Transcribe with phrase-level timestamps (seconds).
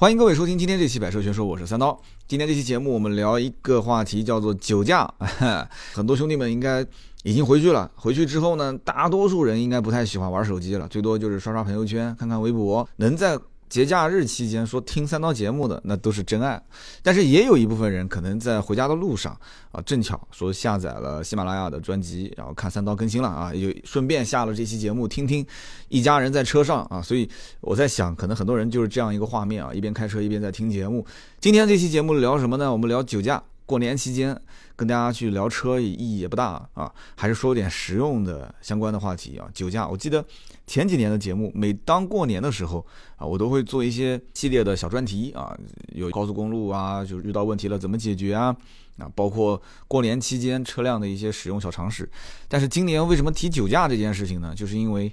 [0.00, 2.00] 欢迎各位收听今天这期《百车全说》，我是三刀。
[2.26, 5.06] 今天这期节目我们聊一个话题，叫做酒驾。
[5.92, 6.82] 很多兄弟们应该
[7.22, 13.38] 已经回去了，回去之后呢，大多数人应该不太喜欢玩手机了，最多就是刷刷朋友圈、看看微博，能在。
[13.70, 16.60] 节假日期间说听三刀节目的那都是真爱，
[17.02, 19.32] 但是也有一部分人可能在回家的路上
[19.70, 25.46] 啊，正巧说下载了喜马拉雅的专辑，然后看三刀更新了啊，也顺便下了这期节目听听。
[25.88, 27.30] 一家人在车上啊，所以
[27.60, 31.06] 我在想，可能很多人就是这样一个画面啊，一边开车一边在听节目。
[31.38, 32.72] 今天这期节目聊什么呢？
[32.72, 33.40] 我们聊酒驾。
[33.66, 34.36] 过年期间
[34.74, 39.46] 跟大家去聊车意义也不大啊，还是说点实用的相关的话题啊。
[39.54, 40.24] 酒驾，我记得
[40.70, 45.52] 前几年的节目，每当过年的时候啊，我都会做一些系列的小专题啊，
[45.96, 48.56] 有高速公路啊，就遇到问题了怎么解决啊
[48.96, 52.08] 啊，包括过年期间车辆的一些使用小常识。
[52.46, 54.54] 但是今年为什么提酒驾这件事情呢？
[54.54, 55.12] 就是因为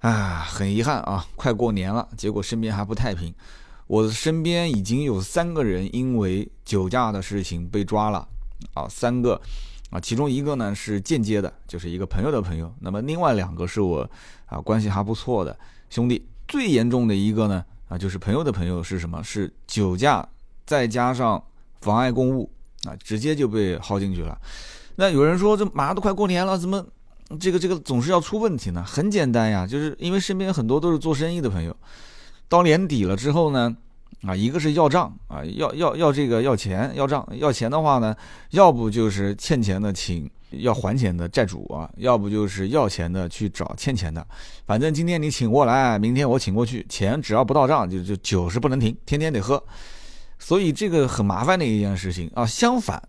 [0.00, 3.32] 啊，很遗憾啊，快过年了，结果身边还不太平。
[3.86, 8.26] 我的身边已经有三个人因为酒驾的事情被抓了，
[8.74, 9.40] 啊，三个，
[9.96, 14.08] 啊，其中一个呢是间接的，就是一个朋友的朋友，那么另外两个是我
[14.44, 15.58] 啊关系还不错的
[15.88, 16.22] 兄弟。
[16.46, 19.22] 最严重的一个呢，啊，就是朋友的朋友是什么？
[19.22, 20.28] 是酒驾
[20.66, 21.42] 再加上
[21.80, 22.50] 妨碍公务，
[22.84, 24.38] 啊，直接就被薅进去了。
[24.96, 26.84] 那有人说，这马上都快过年了，怎么
[27.40, 28.84] 这个这个总是要出问题呢？
[28.86, 31.74] 很简单呀，就是因为身边很多都是做生意的朋友。
[32.50, 33.74] 到年底了之后呢，
[34.22, 38.16] 啊，一个是要账啊，要要要这个要钱要账要钱的话呢，
[38.50, 44.26] 要不就是欠钱的请要还钱的债主啊，要不就是要钱的去找欠钱的，
[44.66, 49.62] 反正今天你请过来，明天我请过去，钱只要不到账，就就酒是不能停，天天得喝，
[50.38, 52.44] 所以这个很麻烦的一件事情啊。
[52.44, 53.00] 相反，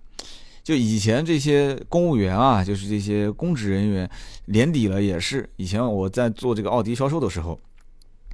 [0.61, 4.09] 就以前这些公务员啊，就是这些公职人员，
[4.45, 7.59] 年底了也是，以前我在做这个奥迪销售的时候。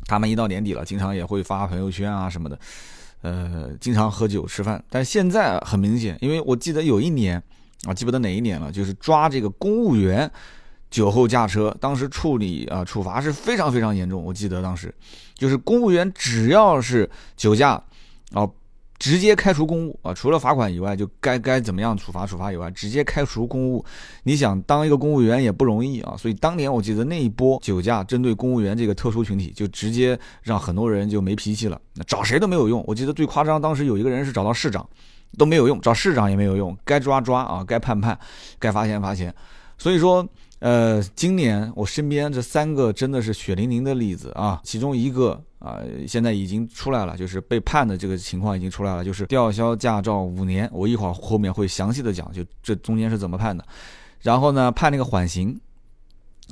[0.06, 2.60] 他们一到年底了，经常也会发朋友圈啊什么的，
[3.22, 4.84] 呃，经常喝酒吃饭。
[4.90, 7.42] 但现在很明显，因为我记得有一年
[7.86, 10.30] 啊，记不得哪一年了，就是抓这个公务员
[10.90, 14.24] 酒后驾车，当时处理啊处罚是非常非常严重。
[14.24, 14.94] 我记得当时
[15.36, 17.82] 就是公务员只要是酒驾
[18.32, 18.48] 啊。
[19.00, 20.14] 直接开除公务啊！
[20.14, 23.84] 除了罚款以外，就该该怎么样处罚处罚以外，直接开除公务。
[24.24, 26.16] 你想当一个公务员也不容易啊！
[26.18, 31.80] 所以当年我记得那一波酒驾针对公务员这个特殊群体，就直接让很多人就没脾气了。
[31.96, 32.84] 那找谁都没有用。
[32.88, 34.88] 我记得最夸张，当时有一个人是找到市长
[35.38, 38.18] 都没有用，找市长也没有用，该抓抓啊，该判判，
[38.58, 39.34] 该罚钱罚钱。
[39.78, 40.28] 所以说。
[40.60, 50.70] 呃，今年我身边这三个真的是血淋淋的例子啊，其中一个啊，现在已经出来了，就是被判的这个情况已经出来了，就是吊销驾照五年。
[50.74, 53.66] 我一会儿后面会详细的讲，就这中间是怎么判的。
[54.20, 55.58] 然后呢，判那个缓刑，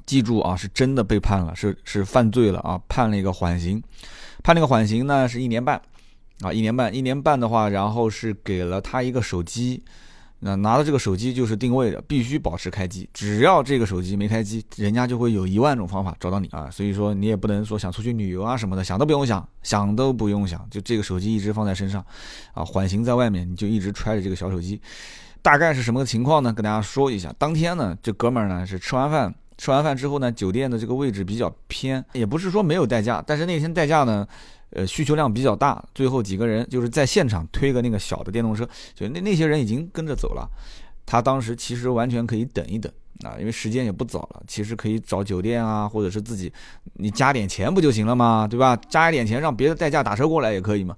[0.05, 3.83] 记住啊，是真的被判了，是是犯罪了啊，判了一个缓刑，
[4.44, 5.81] 判那个缓刑呢是一年半，
[6.39, 9.83] 啊，一年半，一年半的话，然后是给了他一个手机。
[10.44, 13.07] 那拿到这个手机就是定位的，必须保持开机。
[13.13, 16.68] 只要这个手机没开机，人家就会有一万种方法找到你啊。
[16.72, 22.03] 所以说你也不能说想出去旅游啊什么的，想都不用想，想都不用想，就这个手机一直放在身上，
[22.53, 24.81] 啊，缓行在外面，你就一直揣着这个小手机。
[25.44, 26.51] 大概是什么个情况呢？
[26.51, 27.31] 跟大家说一下。
[27.38, 34.28] 当天呢，这哥们儿呢是吃完饭，吃完饭之后呢，酒店的这个位置比较偏，也不是说没有代驾，但是那天代驾呢。
[34.71, 40.49] 呃，需求量比较大，最后几个人就是在现场推个那个小的电动车，就那那些人已经跟着走了。
[41.05, 42.89] 他当时其实完全可以等一等
[43.23, 46.51] 啊，因为时间也不早了，其实可以找酒店啊，或者是自己
[46.93, 48.47] 你加点钱不就行了吗？
[48.49, 48.77] 对吧？
[48.89, 50.95] 加一点钱让别的代驾打车过来也可以嘛。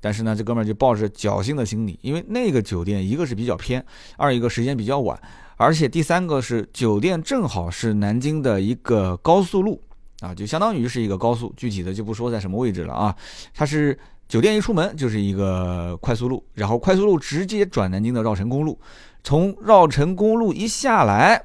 [0.00, 3.84] 但是呢，这哥们儿就抱着侥幸的心理，因为那个酒店一个是比较偏，
[4.16, 5.20] 二一个时间比较晚，
[5.56, 9.82] 而且第三个是酒店正好是南京的一个高速路。
[10.20, 13.16] 啊，就相当于是一个高速，具体的就不说在什么位置了啊。
[13.54, 13.98] 它是
[14.28, 18.78] 酒店一出门就是一个快速路，然后快速路直接转南京的绕城公路，
[19.24, 21.42] 从绕城公路一下来，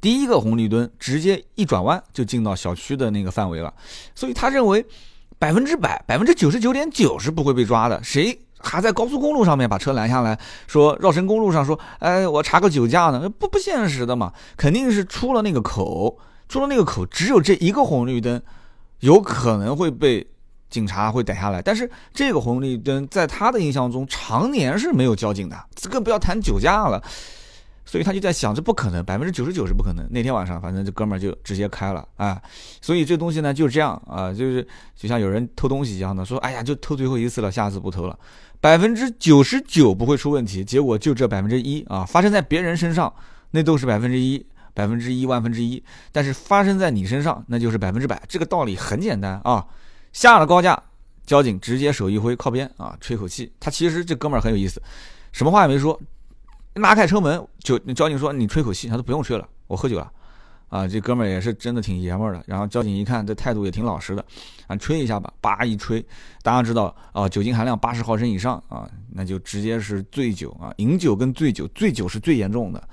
[0.00, 3.72] 第一个红绿灯直接一转弯就进到小区的那个范围了。
[4.14, 4.84] 所以他认为
[5.38, 8.02] 百分之百、百分之九十九点九是不会被抓的。
[8.02, 10.36] 谁还在高速公路上面把车拦下来
[10.66, 13.30] 说绕城公路上说，哎，我查个酒驾呢？
[13.30, 16.18] 不不现实的嘛，肯定是出了那个口。
[16.48, 18.40] 出了那个口，只有这一个红绿灯，
[19.00, 20.26] 有可能会被
[20.70, 21.60] 警察会逮下来。
[21.60, 25.56] 但是这个红绿灯在他的印象中，常年是没有交警的，
[25.90, 27.02] 更不要谈酒驾了。
[27.84, 30.06] 所以他就在想，这不可能，百分之九十九是不可能。
[30.10, 32.38] 那天晚上，反正这哥们儿就直接开了啊。
[32.82, 38.18] 所以这东西呢，就是这样啊，就是就像有人偷东西一样的，说哎呀，就偷最后一次了，下次不偷了。
[38.60, 43.10] 百分之九十九不会出问题，结果就这百分之一啊，发生在别人身上，
[43.52, 44.44] 那都是百分之一。
[44.78, 45.82] 百分之一万分之一，
[46.12, 48.22] 但是发生在你身上，那就是百分之百。
[48.28, 49.66] 这个道理很简单啊，
[50.12, 50.80] 下了高架，
[51.26, 53.52] 交警直接手一挥靠边啊，吹口气。
[53.58, 54.80] 他其实这哥们儿很有意思，
[55.32, 56.00] 什么话也没说，
[56.74, 60.12] 拉开车门就交警说你吹口气，他说不用吹了，我喝酒了。
[60.68, 62.44] 啊，这哥们儿也是真的挺爷们儿的。
[62.46, 64.24] 然后交警一看，这态度也挺老实的，
[64.68, 66.00] 啊，吹一下吧，叭一吹，
[66.42, 70.72] 大家知道啊，酒精含量八十毫升以上啊，那就直接是醉酒啊。
[70.76, 72.88] 饮酒跟醉酒，醉酒是最严重的，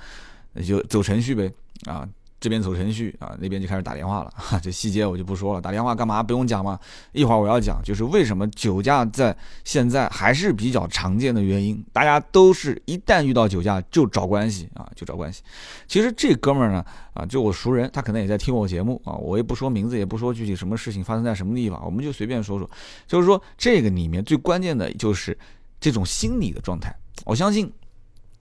[0.53, 1.53] 那就走程序呗
[1.85, 2.07] 啊。
[2.37, 4.31] 这边走程序啊，那边就开始打电话了。
[4.61, 5.59] 这细节我就不说了。
[5.59, 6.21] 打电话干嘛？
[6.21, 6.77] 不用讲嘛。
[7.11, 11.83] 一会儿我要讲，就是为什么酒驾在现在还是比较常见的原因。
[11.91, 15.41] 大家都是一旦遇到酒驾就找关系啊，就找关系。
[15.87, 16.85] 其实这哥们儿呢，
[17.15, 19.13] 啊，就我熟人，他可能也在听我节目啊。
[19.13, 22.69] 我也不说名字，也不说具体什么事情发生在什么地方，我们就随便说说。
[23.07, 25.35] 就是说这个里面最关键的就是
[25.79, 26.95] 这种心理的状态。
[27.25, 27.71] 我相信。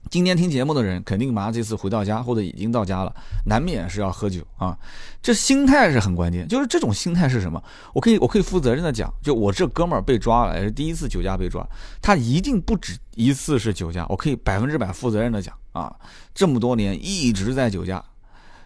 [0.09, 3.13] 今天听节目的人，肯定马上这次回到家或者已经到家了，
[3.45, 4.77] 难免是要喝酒啊。
[5.21, 7.61] 这心态是很关键，就是这种心态是什么？
[7.93, 11.67] 我可以我可以负责任的讲，就我这哥们儿被抓了，也是第一次酒驾被抓，
[12.01, 15.93] 他一定不止一次是酒驾，我可以百分之百负责任的讲啊，
[16.33, 18.01] 这么多年一直在酒驾，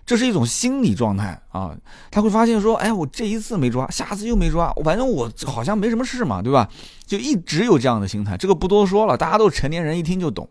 [0.06, 1.76] 这是一种心理状态啊。
[2.12, 6.70] 他会发现说，哎，我这一次没抓，下次又没抓，反正我好像没什么事嘛，对吧？
[7.08, 10.48] 就一直有这样的心态，这个不多说了，大家都是成年人，一听就懂。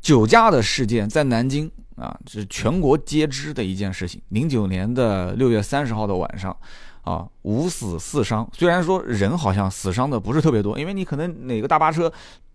[0.00, 4.20] 酒驾的事件在南京啊，是全国皆知的一件事情。
[4.28, 6.56] 零九年的六月三十号的晚上，
[7.02, 8.48] 啊，五死四伤。
[8.52, 12.10] 虽然说人好像死伤的不是特别多，因为你可能哪个大巴车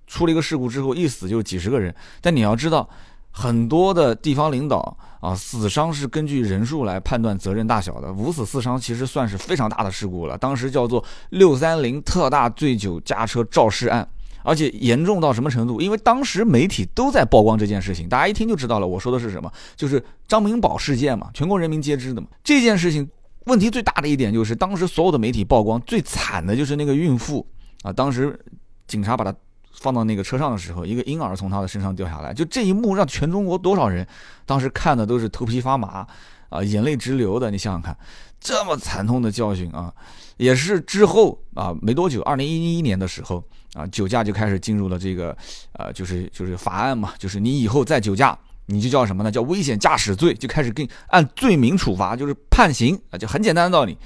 [0.07, 1.94] 出了一个事故之后，一死就几十个人。
[2.19, 2.89] 但你要知道，
[3.30, 8.12] 很多的地方领导啊，死伤是根据人数来判断责任大小的。
[8.12, 14.07] 五死四伤其实算是非常大的事故了，当时叫做六三零特大醉酒驾车肇事案。
[14.45, 15.81] 而且严重到什么程度？
[15.81, 18.88] 因为当时媒体都在曝光这件事情，大家一听就知道了。
[18.88, 19.51] 我说的是什么？
[19.75, 22.27] 就是张明宝事件嘛，全国人民皆知的嘛。
[22.44, 23.09] 这件事情
[23.45, 27.45] 问题最大的一点就是，当时所有的媒体曝光最惨的就是那个孕妇
[27.81, 27.92] 啊。
[27.92, 28.39] 当时
[28.88, 29.36] 警察把她
[29.74, 34.07] 放到那个车上的时候，一个婴儿从她的身上掉下来，就这一幕让全中国多少人
[34.45, 36.07] 当时看的都是头皮发麻
[36.50, 37.50] 啊，眼泪直流的。
[37.51, 37.98] 你想想看，
[38.39, 39.94] 这么惨痛的教训啊，
[40.37, 43.43] 也是之后啊没多久，二零一一年的时候。
[43.75, 45.35] 啊，酒驾就开始进入了这个，
[45.73, 49.29] 呃，就是就是法案嘛，就是你以后再酒驾，你就叫什么呢？
[49.29, 53.97] 叫危险驾驶罪，就开始给按罪名处罚，就是判刑啊，就很简单的道理。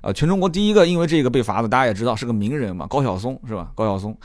[0.00, 3.70] 啊，全中国第一个因为这个被罚的，大家也知道是个名人嘛，高晓松是吧？
[3.74, 4.16] 高晓松。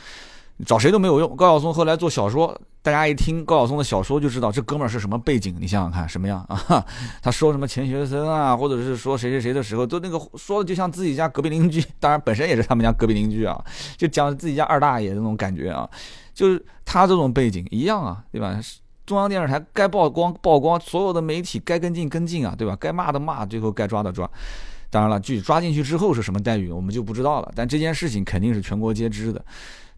[0.66, 1.36] 找谁都没有用。
[1.36, 5.56] 高晓松后来做小说，大家一听高晓松的小说就知道这哥们儿是什么背景。
[5.58, 6.86] 你想想看，什么样啊？
[7.24, 13.60] 他说什么钱学森啊，或者是说谁谁谁的时候，都那个说的就像自己家隔壁邻居， 当然本身也是他们家隔壁邻居啊，
[13.96, 15.90] 就讲自己家二大爷那种感觉啊。
[16.34, 18.60] 就是他这种背景一样啊，对吧？
[19.06, 22.76] 中央电视台该曝光曝光，所有的媒体该跟进跟进啊，对吧？
[22.78, 24.30] 该骂的骂，最后该抓的抓。
[24.90, 27.52] 当然了，具体抓进去之后是什么待遇，我们就不知道了。
[27.56, 29.44] 但这件事情肯定是全国皆知的。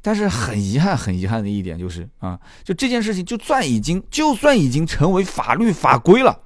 [0.06, 6.42] 但是很遗憾，很遗憾的一点就是啊，就这件事情，就算已经，就算已经成为法律法规了，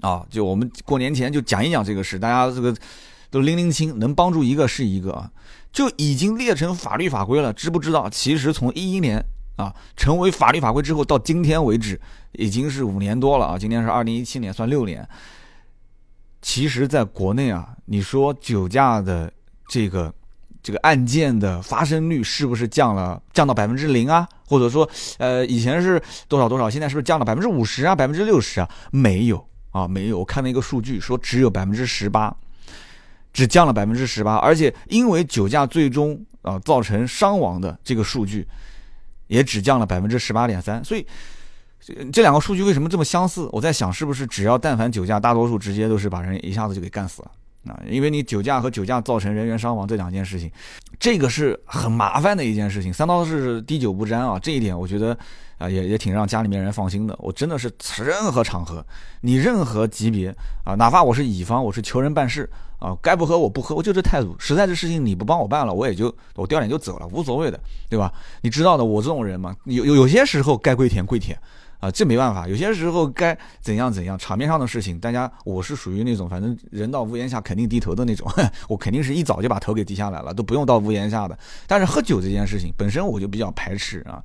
[0.00, 2.72] 啊，就我们过年前就讲一讲这个事，大家这个
[3.30, 5.28] 都拎拎清，能帮助一个是一个啊，
[5.72, 7.52] 就已经列成法律法规了。
[7.52, 8.08] 知不知道？
[8.08, 9.20] 其实从一一年
[9.56, 12.00] 啊成为法律法规之后，到今天为止，
[12.34, 13.58] 已经是五年多了啊。
[13.58, 15.04] 今天是二零一七年，算六年。
[16.40, 19.32] 其实，在国内啊，你说酒驾的
[19.66, 20.14] 这个。
[20.62, 24.28] 这个案件的发生率是不是降了，降到百分之零啊？
[24.46, 24.88] 或者说，
[25.18, 28.68] 呃，以前是多少多少，现在是不是降了百分之五十啊，百分之六十啊？
[28.90, 30.18] 没有啊，没有。
[30.18, 32.32] 我看了一个数据，说只有百分之十八，
[33.32, 34.36] 只降了百分之十八。
[34.36, 38.46] 而且因为酒驾最终啊造成伤亡的这个数据，
[39.26, 40.84] 也只降了百分之十八点三。
[40.84, 41.04] 所以
[42.12, 43.48] 这两个数据为什么这么相似？
[43.50, 47.30] 我在想，是不是只要但凡酒驾，大多数直接都是把人一下子就给干死了？
[47.66, 50.50] 啊，因为你酒驾和酒驾造成人员伤亡这两件事情，
[50.98, 52.92] 这个是很麻烦的一件事情。
[52.92, 55.16] 三刀是滴酒不沾啊，这一点我觉得
[55.58, 57.16] 啊也也挺让家里面人放心的。
[57.20, 58.84] 我真的是任何场合，
[59.20, 62.50] 你任何级别啊，哪怕我是乙方，我是求人办事
[62.80, 64.34] 啊，该不喝我不喝，我就这态度。
[64.40, 68.12] 实在这事情你不帮我办了，我也就我掉脸就走了，无所谓的，对吧？
[68.40, 71.38] 你知道的，我这种人嘛，有有有些时候该跪舔跪舔。
[71.82, 78.30] 啊，这没办法，有些时候该怎样怎样，场面上的事情，大家我是属于那种反正人到屋檐下肯定低头的那种，
[78.68, 81.36] 我肯定是一早就把头给低下来了，都不用到屋檐下的。
[81.66, 84.22] 但是喝酒这件事情本身我就比较排斥啊，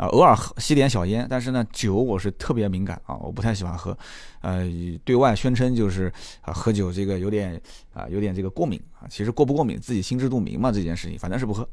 [0.00, 3.94] 啊，偶尔吸点小烟，但是呢，酒我是特别敏感啊，我不太喜欢喝，
[4.40, 4.66] 呃，
[5.04, 7.60] 对外宣称就是啊，喝酒这个有点
[7.92, 11.68] 啊，有点这个过敏啊，其实过不过敏自己心知肚明嘛，这件事情反正是不喝。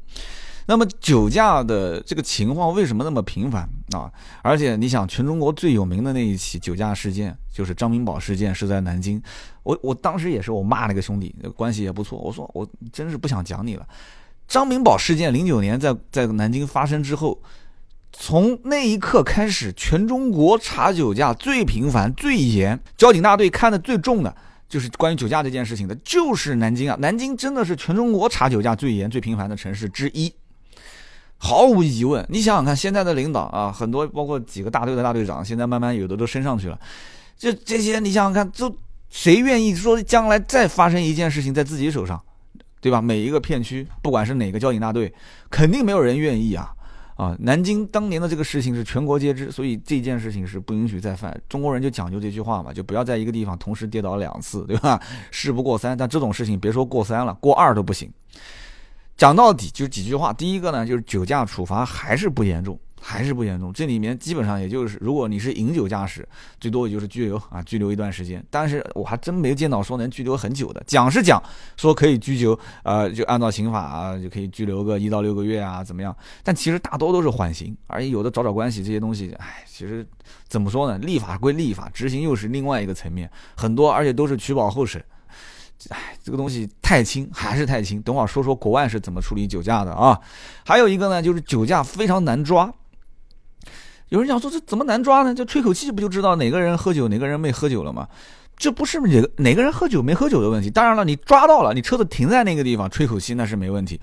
[0.66, 4.12] 那么酒驾的这个情况为什么那么频繁啊？
[4.42, 9.22] 而且你想，全中国最有名的那一起酒驾事件，就是张明宝事件，是在南京。
[9.62, 12.18] 我我当时也是，我骂那个兄弟，关系也不错。
[12.18, 13.88] 我说我真是不想讲你了。
[14.46, 17.40] 张明宝事件零九年在在南京发生之后，
[18.12, 24.34] 从那一刻开始，全中国查酒驾最频繁、最严，交警大队看的最重的。
[24.68, 26.96] 就是关于酒驾这件事情的，就是南京啊！
[27.00, 30.30] 南京真的是全中国查酒驾最严、最频繁的城市之一，
[31.38, 32.22] 毫无疑问。
[32.28, 36.78] 你想想看，现在的领导啊，很多包括几个大队的大队长，现在慢慢有的都升上去了。
[37.38, 38.76] 就这些，你想想看，就
[39.08, 42.22] 谁愿意说将来再发生一件事情在自己手上，
[42.82, 43.00] 对吧？
[43.00, 45.10] 每一个片区，不管是哪个交警大队，
[45.48, 46.74] 肯定没有人愿意啊。
[47.18, 51.36] 啊，南京当年的这个事情是全国皆知，所以这件事情是不允许再犯。
[51.48, 55.02] 中国人就讲究这句话嘛，就不要在一个地方同时跌倒两次，对吧？
[55.32, 58.08] 事不过三，但这种事情别说过三了，过二都不行。
[59.16, 62.78] 讲到底就几句话，第一个呢，就是酒驾处罚还是不严重。
[63.00, 66.28] 还是不严重，这里面基本上也就是，如果你是饮酒驾驶，
[66.60, 68.44] 最多也就是拘留啊，拘留一段时间。
[68.50, 70.82] 但是我还真没见到说能拘留很久的。
[70.86, 71.42] 讲是讲
[71.76, 76.14] 说可以拘留，呃，就按照刑法啊，就可以拘留个一到六个月啊，怎么样？
[76.42, 80.06] 但其实大多都是缓刑，而且有的找找关系这些东西，哎，其实
[80.48, 80.98] 怎么说呢？
[80.98, 85.02] 立法归立法，执行又是另外一个层面，很多而且都是取保候审。
[85.90, 88.02] 哎，这个东西太轻，还是太轻。
[88.02, 90.18] 等会儿说说国外是怎么处理酒驾的啊？
[90.66, 92.68] 还有一个呢，就是酒驾非常难抓。
[94.10, 95.34] 有人想说这怎么难抓呢？
[95.34, 98.08] 就吹口气不就知道哪个人喝酒哪个人没喝酒了吗？
[98.56, 100.70] 这不是哪个哪个人喝酒没喝酒的问题。
[100.70, 104.00] 当然了，你抓到了，你车子停在那个地方吹口气那是没问题。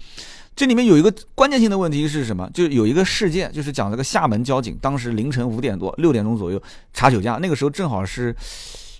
[0.55, 2.50] 这里面有一个关键性的问题是什么？
[2.53, 6.62] 就有一个事件，就是讲这个厦门交警当时凌晨五点多六点钟左右
[6.93, 8.35] 查酒驾，那个时候正好是。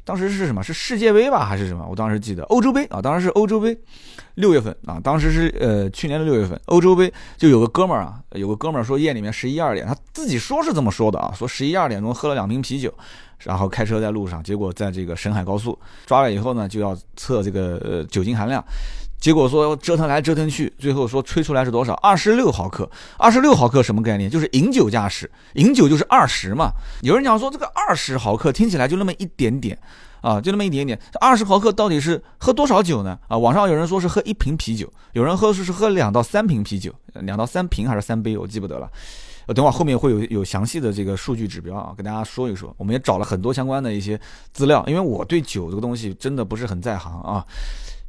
[0.06, 0.64] 当时是什么？
[0.64, 1.86] 是世界杯吧，还是什么？
[1.90, 3.76] 我当时记得欧洲杯啊，当时是欧洲杯，
[4.36, 12.94] 六月份啊，当时是呃去年的六月份，欧洲杯就有个哥们儿啊，有个哥们儿说夜里面十一二点，他自己说是这么说的啊，说十一二点钟喝了两瓶啤酒，
[13.40, 18.64] 然后开车在路上，结果在这个沈海高速抓了以后呢，就要测这个呃酒精含量。
[19.20, 21.94] 结果说折腾来折腾去，最后说吹出来是多少？
[21.96, 22.90] 二十六毫克。
[23.18, 24.30] 二十六毫克什么概念？
[24.30, 26.72] 就是饮酒驾驶，饮酒就是二十嘛。
[27.02, 29.78] 有人讲说这个二十毫克听起来就那么一点点
[30.22, 31.00] 啊，就那么一点点。
[31.20, 33.18] 二十毫克到底是喝多少酒呢？
[33.28, 38.88] 啊，网上有人说是喝一瓶啤酒，有人喝是是喝两到三瓶啤酒，两到三瓶还是三杯，我记不得了。
[39.48, 42.74] 等会儿后面会有有详细的这个数据指标啊，跟大家说一说。
[42.78, 44.20] 我们也找了很多相关的一些
[44.54, 47.46] 资料，因为我对酒这个东西真的不是很在行啊。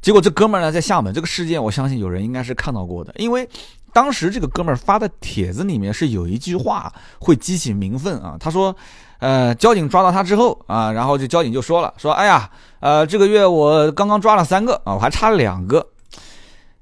[0.01, 3.47] 结果这哥们儿呢，在厦门这个事件，我相信有人应该是看到过的，因为
[3.91, 8.37] 当时这个哥们儿发的帖子里面是有一句话会激起民愤啊。
[8.39, 8.73] 他说，
[9.19, 12.49] 呃，交警抓到他之后啊，然后这交警就说了，说，哎呀，
[12.79, 15.85] 呃，这个月我刚刚抓了三个啊，我还差两个。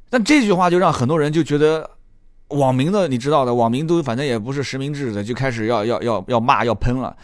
[0.09, 1.89] 但这句话就让很多人就觉得，
[2.49, 7.15] 网民的你知道的，网民都反正也不是实名制的，就开始要要要要骂要喷了。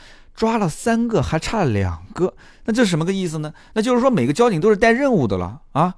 [0.42, 2.34] 抓了三个，还差两个，
[2.66, 3.54] 那这是什么个意思呢？
[3.74, 5.94] 那就是说每个交警都是带任务的了啊，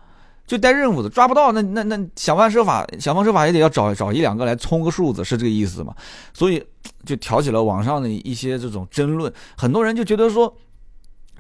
[0.45, 5.95] 就带任务的，抓不到，那那那想方设法，想方设法也得要找找一两个来充个数字，是这个意思嘛？
[6.33, 6.61] 所以
[7.05, 10.53] 就挑起了网上的一些这种争论，很多人就觉得说，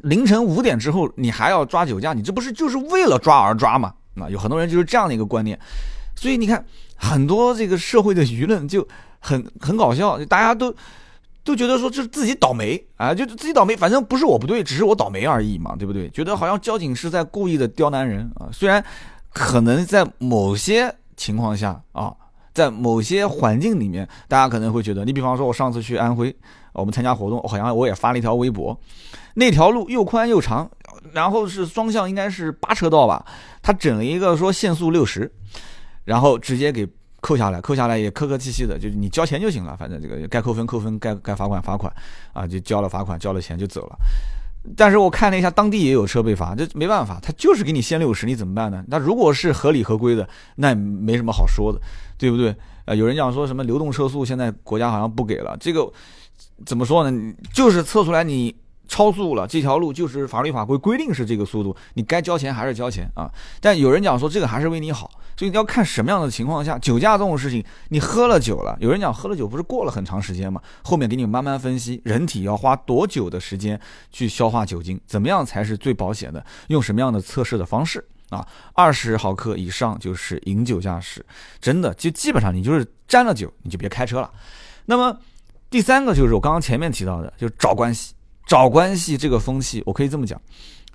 [0.03, 3.93] 凌晨五点之后你还要抓酒驾，你这不是就是为了抓而抓吗？
[4.15, 5.59] 啊，有很多人就是这样的一个观念，
[6.15, 8.87] 所以你看很多这个社会的舆论就
[9.19, 10.73] 很很搞笑，大家都。
[11.43, 16.09] 都觉得说这是自己倒霉啊，就自己倒霉，反正不是我不对，只是我倒霉而已嘛，对不对？
[16.11, 18.83] 觉得好像交警是在故意的刁难人啊，虽然
[19.33, 22.13] 可能在某些情况下啊，
[22.53, 26.33] 在某些环境里面，大家可能会觉得，你比方说，我上次去安徽，
[26.71, 28.79] 我们参加活动，好像我也发了一条微博，
[29.33, 30.69] 那条路又宽又长，
[31.11, 33.25] 然后是双向，应该是八车道吧，
[33.61, 35.29] 他整了一个说限速六十，
[36.05, 36.87] 然后直接给。
[37.23, 41.91] 扣下来，扣下来也客客气气的，就是你交钱就行了，反正这个该扣分扣分，该该罚款罚款，
[42.33, 43.95] 啊，就交了罚款，交了钱就走了。
[44.75, 48.83] 但是我看了一下，当地也有车被罚，这没办法，他就是给你限六十，你怎么办呢？
[48.89, 51.79] 那如果是合理合规的，那也没什么好说的，
[52.17, 52.53] 对不对？
[52.83, 55.89] 呃，有人讲说什么流动车速，现在国家好像不给了，这个
[56.65, 57.33] 怎么说呢？
[57.53, 58.53] 就是测出来你。
[58.93, 63.27] 超速了，这条路就是法律法规规定是这个速度，你该交钱还是交钱啊？
[63.59, 70.61] 但有人讲说这个还是为你好，所以你要看什么样的情况下，酒驾这种事情，你喝了酒了，有人讲喝了酒不是过了很长时间吗？
[70.83, 73.81] 后面给你慢慢分析，人体要花多久的时间
[74.11, 76.45] 去消化酒精，怎么样才是最保险的？
[76.67, 78.47] 用什么样的测试的方式啊？
[78.75, 81.25] 二十毫克以上就是饮酒驾驶，
[81.59, 84.29] 真的就基本上你就是沾了酒你就别开车了。
[84.85, 85.17] 那么
[85.71, 88.13] 第三个就是我刚刚前面提到的，就是找关系。
[88.45, 90.39] 找关系这个风气，我可以这么讲，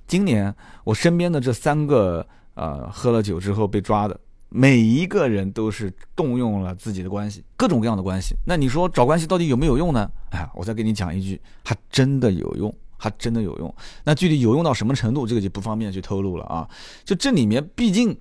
[0.07, 0.53] 今年
[0.83, 8.35] 我身边的这三个呃喝了酒之后被抓的，每一个人都是动用了自己的关系，各种各样的关系。
[8.45, 10.09] 那你说找关系到底有没有用呢？
[10.31, 13.75] 哎，我再给你讲一句，还真的有用，还真的有用。
[14.03, 16.67] 那具体有用到什么程度，这个就不方便去透露了啊。
[17.03, 18.17] 就这里面，毕竟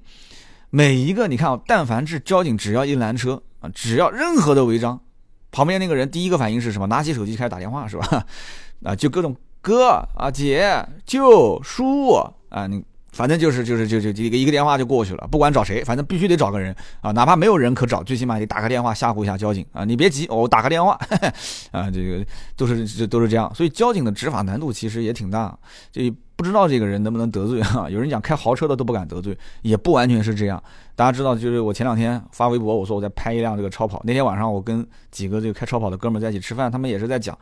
[0.70, 5.00] 每一个你看啊，但凡是交警，只要一拦车啊，只要任何的违章，
[5.50, 6.86] 旁边那个人第一个反应是什么？
[6.86, 8.26] 拿起手机开始打电话，是吧？
[8.84, 12.14] 啊，就各种哥啊、姐、舅、叔
[12.48, 12.84] 啊，你。
[13.10, 19.84] 反正就是就是就就一个一个电话就过去了，不管找谁，反正必须得找个人啊，哪怕没有人可找，最起码得打个电话吓唬一下交警啊。
[19.84, 20.92] 你别急，我打个电话
[21.72, 23.52] 啊，这个都是这都是这样。
[23.54, 25.58] 所以交警的执法难度其实也挺大，
[25.90, 27.86] 这不知道这个人能不能得罪啊？
[27.90, 30.62] 有人讲开豪车的都不敢得罪，也不完全是这样。
[30.94, 37.36] 大家知道，就是我前两天发微博，我说我在拍一辆这个超跑，那天晚上我跟几个这个开超跑的哥们在一起吃饭，他们也是在讲，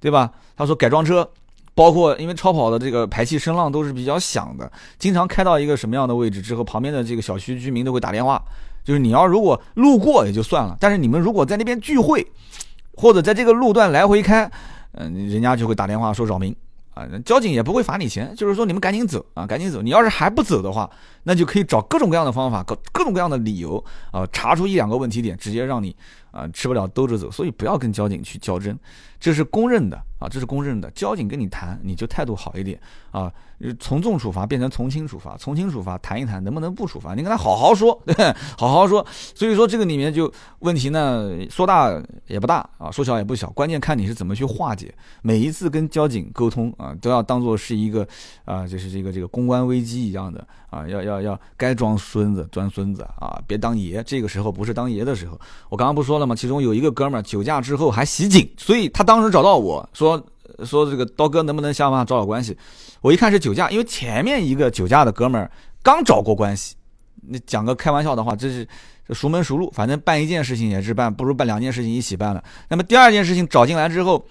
[0.00, 0.32] 对吧？
[0.56, 1.30] 他说改装车。
[1.72, 8.42] 包括因为超跑的这个排气声浪都是比较响的，经常开到一个什么样的位置之后，旁边的这个小区居民都会打电话，
[8.84, 12.26] 就是你要如果路过也就算了，但是你们如果在那边聚会，
[12.96, 14.50] 或者在这个路段来回开，
[14.92, 16.54] 嗯，人家就会打电话说扰民
[16.94, 20.90] 啊，交警也不会罚你钱，就是说你们赶紧走啊，赶紧走，你要是还不走的话，
[21.24, 25.94] 那就可以找各种各样的方法，各各种各样的理由啊，查出一两个问题点，直接让你
[26.30, 28.78] 啊吃不了兜着走，所以不要跟交警去较真，
[29.18, 30.00] 这是公认的。
[30.20, 30.90] 啊，这是公认的。
[30.90, 32.78] 交警跟你谈，你就态度好一点
[33.10, 33.32] 啊，
[33.78, 38.14] 从重处罚变成从轻处罚，从轻处罚谈一谈能不能不处罚，你跟他好好说，对，
[38.58, 39.02] 好好说。
[39.34, 41.90] 所以说这个里面就问题呢，说大
[42.26, 44.94] 也不大啊，说小也不小，关键看你是怎么去化解。
[45.22, 48.06] 每一次跟交警沟通啊，都要当做是一个
[48.44, 54.02] 啊，就是这个这个公关危机一样的啊，要要要要该装孙子装孙子啊，别当爷。
[54.04, 55.38] 这个时候不是当爷的时候。
[55.68, 56.34] 我刚刚不说了吗？
[56.34, 60.24] 其中有一个哥们儿酒驾之后还袭警，所以他当时找到我说。
[60.64, 62.54] 说这个刀哥能不能想办法找找关系？
[63.00, 65.50] 我一看是酒驾，因为前面一个酒驾的哥们儿
[65.80, 66.74] 刚找过关系。
[67.22, 68.68] 你讲个开玩笑的话，这是
[69.10, 72.44] 熟门熟路，反正办一件事情也是办，不如办两件事情一起办了。
[72.68, 74.22] 那么第二件事情找进来之后，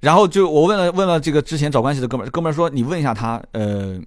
[0.00, 3.98] 然后就我问了问了这个之前找关系的哥们儿，哥们儿说你问一下他，呃，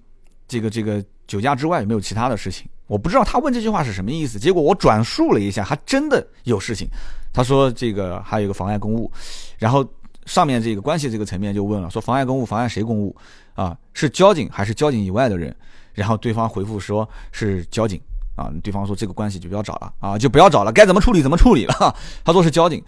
[0.46, 2.68] 这个这个酒驾之外有没有其他的事情？
[2.86, 4.38] 我不知道他问这句话是什么意思。
[4.38, 6.86] 结果我转述了一下，还真的有事情。
[7.32, 9.10] 他说这个还有一个妨碍公务，
[9.58, 9.82] 然后。
[10.24, 13.12] 上面这个关系这个层面就问了，说妨碍公务，妨碍谁公务？
[13.54, 15.52] 啊，是交警还是交警以外的人？
[15.94, 18.00] 然后对方回复说是交警，
[18.36, 21.96] 啊，对方说这个关系就不要找了，啊，就不要找了，该怎么处理怎么处理了。
[22.24, 22.80] 他说是交警，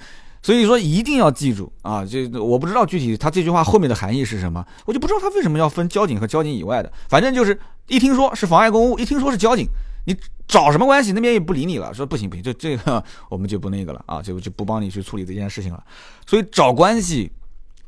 [0.43, 9.69] 所以说一定要记住啊，这我不知道具体他这句话后面的含义是什么，我就不知道他为什么要分交警和交警以外的，反正就是一听说是妨碍公务，一听说是交警。
[10.07, 10.15] 你
[10.47, 11.13] 找什么关系？
[11.13, 15.83] 那边也不理你了，说不行不行，这这个 我们就不那个了啊，就就不帮你去处理这件事情了。
[16.27, 17.33] 所以找关系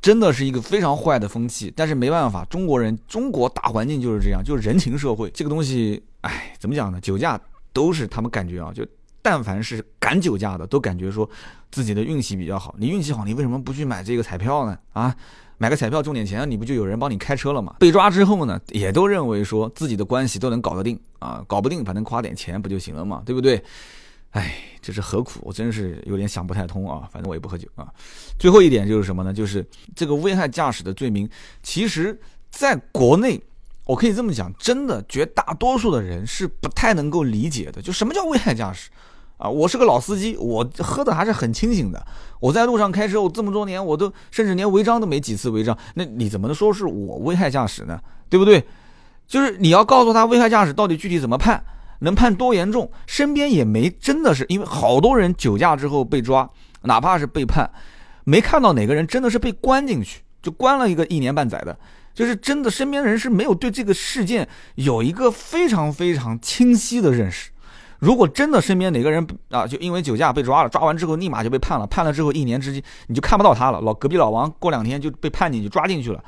[0.00, 6.98] 真的是一个非常坏的风气，但是没办法，中国人中国大环境就是这样，就是人情社会这个东西，哎，怎么讲呢？
[7.02, 7.38] 酒驾
[7.74, 8.87] 都是他们感觉啊，就
[9.20, 11.28] 但凡是敢酒驾的，都感觉说
[11.70, 12.74] 自己的运气比较好。
[12.78, 14.78] 你运气好，你为什么不去买这个彩票呢？
[14.94, 15.14] 啊？
[15.59, 17.77] 买个彩票中点钱，你不就有人帮你开车了吗？
[17.79, 23.62] 被抓之后呢，也都认为说自己的关系都能搞得定啊，搞不定反正花点钱不就行了嘛，对不对？
[24.33, 25.40] 哎，这是何苦？
[25.42, 27.09] 我真是有点想不太通啊。
[27.11, 27.88] 反正我也不喝酒啊。
[28.38, 29.33] 最后一点就是什么呢？
[29.33, 31.27] 就是这个危害驾驶的罪名，
[31.62, 33.40] 其实在国内，
[33.87, 37.81] 我可以这么讲，真的绝大多数的人是不太能够理解的。
[37.81, 38.90] 就什么叫危害驾驶？
[39.38, 42.07] 啊，我是个老司机，我喝的还是很清醒的。
[42.40, 45.77] 我在路上开车，我这么多年，我都甚至连违章都没几次违章。
[45.94, 48.01] 那你怎么能说是我危害驾驶呢？
[48.29, 48.64] 对不对？
[49.27, 51.62] 就是你要告诉他危害驾驶到底具体怎么判，
[52.01, 52.90] 能判多严重？
[53.07, 56.49] 身边也没真的是，因为好多人酒驾之后被抓，
[56.83, 57.70] 哪怕是被判，
[58.25, 61.77] 没看到哪个人真的是被关进去，就关了一个一年半载的。
[62.14, 67.51] 就是真的，身边人是没有对这个事件有一个非常非常清晰的认识。
[67.98, 73.80] 如果真的身边哪个人啊，就因为酒驾被抓了，抓完之后立马就被判了，判了之后一年之间你就看不到他了。
[73.80, 76.22] 老隔壁老王过两天就被判进去抓进去了，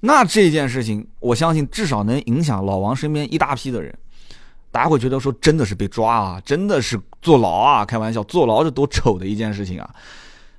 [0.00, 3.92] 那这件事情我相信至少能影响老王身边一大批的人。
[4.70, 7.84] 大家会觉得说真的是被抓啊，真的是坐牢啊？
[7.84, 9.90] 开玩笑，坐牢是多丑的一件事情啊！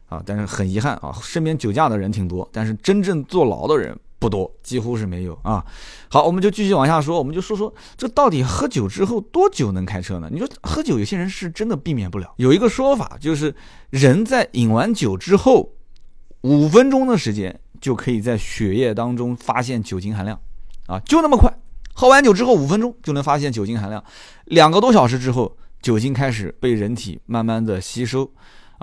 [0.07, 3.97] 啊，但是很遗憾啊，身边酒驾的人挺多，但是真正坐牢的人。
[4.23, 5.61] 不多，几乎是没有啊。
[6.07, 10.29] 好，我们就继续往下说，我们就说说这到底喝酒之后多久能开车呢？
[10.31, 12.33] 你说喝酒，有些人是真的避免不了。
[12.37, 13.53] 有一个说法就是，
[13.89, 15.73] 人在饮完酒之后，
[16.39, 20.39] 五分钟的时间就可以在血液当中发现酒精含量，
[20.87, 21.53] 啊，就那么快。
[21.93, 24.01] 喝完酒之后五分钟就能发现酒精含量，
[24.45, 28.31] 两个多小时之后，酒精开始被人体慢慢的吸收，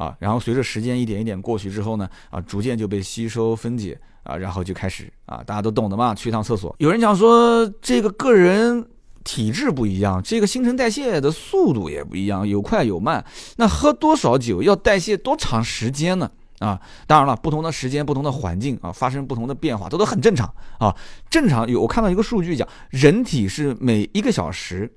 [0.01, 4.01] 啊，然后随着时间一点一点过去之后呢，啊，逐渐就被吸收分解。
[4.23, 6.77] 啊，然后就开始啊，大家都懂的嘛，去一趟厕所。
[6.79, 8.87] 有人讲说，这个个人
[9.25, 13.25] 体质不一样，这个新陈代谢的速度也不一样，有快有慢。
[13.57, 16.31] 那喝多少酒要代谢多长时间呢？
[16.59, 20.95] 啊，当然了，不同的时间、不同的环境啊，发生不同的变化，这都很正常啊。
[21.31, 24.93] 正常有我看到一个数据讲，人体是每一个小时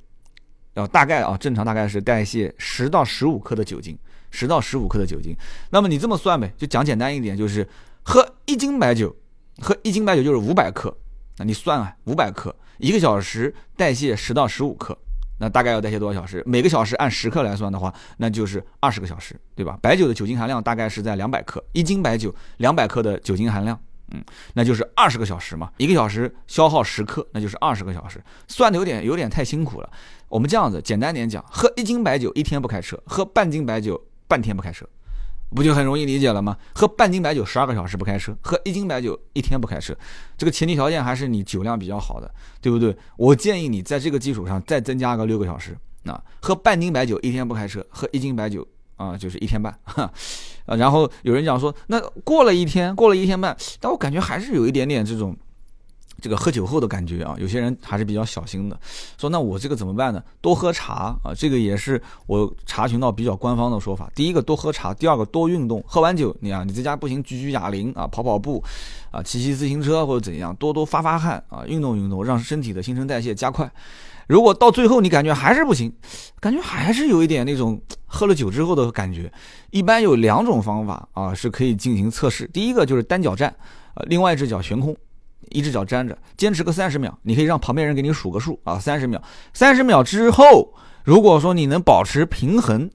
[0.74, 3.98] 要大概啊，正常大概是代谢十到十五克的酒精，
[4.34, 5.34] 十到十五克的酒精。
[5.70, 7.66] 那么你这么算呗，就讲简单一点，就是
[8.02, 9.16] 喝一斤白酒，
[9.62, 10.94] 喝一斤白酒就是五百克。
[11.38, 14.96] 那你算啊，五百克，一个小时代谢十到十五克，
[15.40, 16.44] 那大概要代谢多少小时？
[16.46, 19.78] 每个小时按十克来算的话，那就是二十个小时，对吧？
[19.82, 23.80] 白酒的酒精含量大概是在两百克，一斤白酒两百克的酒精含量，
[24.12, 29.90] 嗯，那就是二十个小时嘛，一个小时消耗十克，那就是二十个小时，算的有点有点太辛苦了。
[30.30, 34.00] 我们这样子简单点讲，喝一斤白酒一天不开车，喝半斤白酒
[34.34, 34.88] 半天不开车。
[35.56, 36.58] 不就很容易理解了吗？
[36.74, 39.96] 喝半斤白酒十二个小时不开车，喝一斤白酒一天不开车，
[40.36, 42.98] 这个前提条件还是你酒量比较好的，对不对？
[43.18, 48.68] 我建议你在这个基础上再增加个六个小时，那喝半斤白酒一天不开车，喝一斤白酒
[48.98, 55.38] 啊就是一天半， 啊，然后有人讲说，那过了一天，过了一天半，但我感觉还是有一点点这种。
[56.24, 58.80] 这个喝酒后的感觉啊，有些人还是比较小心的，
[59.18, 60.24] 说那我这个怎么办呢？
[60.40, 64.10] 多喝茶啊，这个也是我查询到比较官方的说法。
[64.16, 65.84] 第一个多喝茶，第二个多运动。
[65.86, 68.64] 喝完酒，你啊，你在家不行，举举哑铃啊，跑跑步
[69.12, 73.70] 啊，骑骑自行车或者怎样，多多发发汗啊，运动运动，让身体的新陈代谢加快。
[74.28, 75.94] 如果到最后你感觉还是不行，
[76.40, 79.30] 感觉还是有一点那种喝了酒之后的感觉，
[79.72, 82.48] 一般有两种方法啊是可以进行测试。
[82.48, 83.54] 第一个就是单脚站，
[83.96, 84.96] 呃，另外一只脚悬空。
[85.50, 89.22] 一只脚粘着，坚持个三十秒，你可以让旁边人给你数个数啊，三十秒。
[89.54, 92.90] 三十秒之后，如果说你能保持平衡，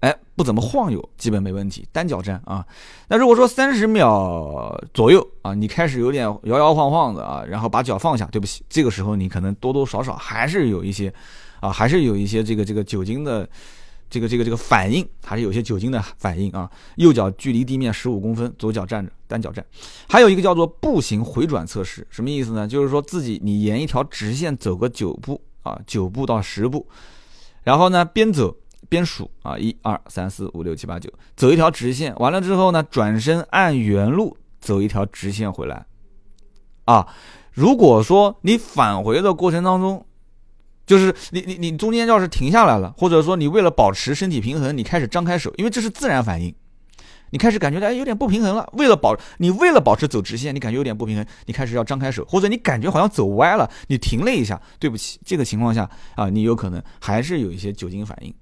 [0.00, 1.86] 哎，不怎么晃悠，基本没问题。
[1.92, 2.66] 单脚站啊，
[3.08, 11.12] 那如果说三十秒左右啊，你开始有点摇摇晃晃的啊，然后把脚放下，对不起，这个时候你可能多多少少还是有一些
[11.60, 13.48] 啊，还是有一些这个这个酒精的。
[14.10, 16.70] 这个这个这个反应还是有些酒精的反应啊。
[16.96, 19.64] 右脚距离地面十五公分，左脚站着，单脚站。
[20.08, 22.68] 还有一个叫做步行回转测试，什么意思呢？
[22.68, 26.86] 就是说自己你沿一条直线走个九步啊，九步到十步，
[27.62, 28.56] 然后呢边走
[28.88, 32.14] 边数啊，一二三四五六七八九，走一条直线。
[32.16, 35.86] 完了之后呢，转身按原路走一条直线回来。
[36.84, 37.08] 啊，
[37.52, 40.04] 如果说你返回的过程当中，
[40.86, 46.54] 就是你你你中间要是停下来了，或者说你为了保持身体平衡，你开始张开手，因为这是自然反应，
[47.30, 48.68] 你开始感觉哎有点不平衡了。
[48.74, 58.34] 为了保你为了保持走直线，你感觉有点不平衡，你开始要张开手，或者你感觉好像走歪了，你停了一下，对不起，这个情况下啊，你有可能还是有一些酒精反应。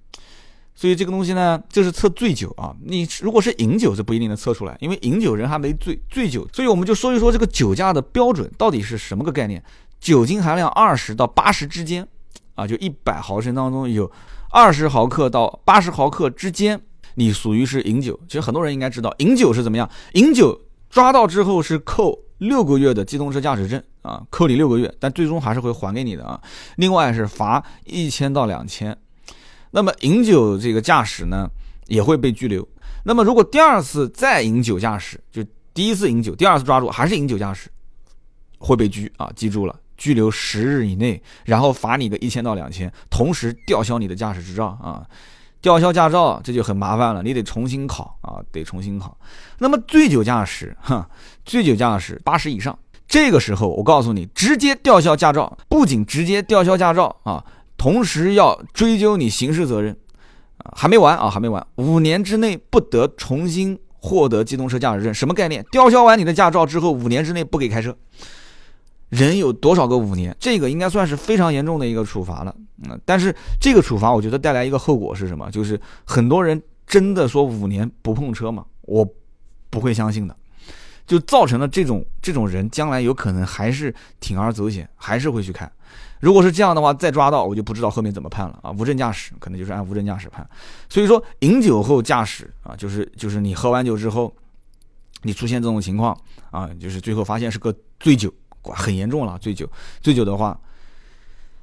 [0.75, 2.75] 所以这个东西呢，就是测醉酒啊。
[2.83, 6.49] 你如果是饮酒，是不一定能测出来，因为饮酒人还没醉，醉酒。
[6.53, 9.63] 所以我们就说一说这个酒驾的标准到底是什么个概念？
[10.01, 12.09] 酒精含量二十到八十之间。
[12.55, 14.11] 啊，就一百毫升当中有
[14.51, 16.81] 二十毫克到八十毫克之间，
[17.15, 18.19] 你属于是饮酒。
[18.29, 19.89] 其实很多人应该知道，饮酒是怎么样？
[20.15, 20.61] 饮酒
[20.91, 26.41] 抓到之后是扣六个月的机动车驾驶证啊，扣你六个月，但最终还是会还给你的啊。
[26.77, 28.97] 另外是罚一千到两千。
[29.71, 31.49] 那么饮酒这个驾驶呢，
[31.87, 32.67] 也会被拘留。
[33.05, 37.71] 那么如果第二次再饮酒驾驶，就第一次饮酒，第二次抓住还是饮酒驾驶，
[38.59, 39.75] 会被拘啊，记住了。
[40.03, 45.07] 拘留十日以内，然后罚你个一千到两千，同时吊销你的驾驶执照啊！
[45.61, 49.17] 吊销驾照这就很麻烦了，你得重新考啊，得重新考。
[49.59, 51.09] 那么醉酒驾驶，哈，
[51.45, 57.45] 醉酒驾驶八十以上，这个时候我告诉你，直接吊销驾照，不仅直接吊销驾照啊，
[57.77, 59.97] 同时要追究你刑事责任
[60.57, 65.65] 啊，还没完啊，还没完，五年之内不得重新获得机动车驾驶证，什么概念？
[65.71, 67.97] 吊销完你的驾照之后，五年之内不给开车。
[69.13, 70.35] 人有多少个五年？
[70.41, 72.57] 这个应该算是非常严重的一个处罚了。
[72.89, 75.51] 嗯，但是这个处罚，我觉得带来一个后果是什么？
[75.51, 78.65] 就是很多人真的说五年不碰车吗？
[78.81, 79.07] 我
[79.69, 80.35] 不会相信的，
[81.07, 85.71] 就造成了这种这种人将来有可能还是铤而走险，还是会去开。
[86.19, 88.71] 如果是这样的话，再抓到我就不知道后面怎么判了啊！
[88.71, 90.49] 无证驾驶可能就是按无证驾驶判。
[90.89, 94.35] 所以说，饮酒后驾驶啊，就是就是你喝完酒之后，
[95.21, 96.19] 你出现这种情况
[96.51, 98.33] 啊，就是最后发现是个醉酒。
[98.63, 99.69] 很严重了，醉酒，
[100.01, 100.59] 醉酒的话，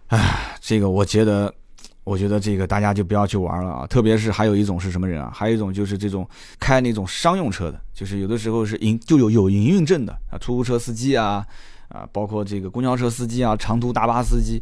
[0.08, 1.54] 唉，这个我觉得，
[2.04, 3.88] 我觉得这个大家就不要去玩了啊！
[3.88, 5.32] 特别是还有一种是什么人啊？
[5.34, 6.28] 还有一种就是这种
[6.60, 11.46] 开那种商用车的，就是有的时候是营就有有营运证的啊，出租车司机啊，
[11.88, 14.62] 啊，包括这个公交车司机啊，长途大巴司机，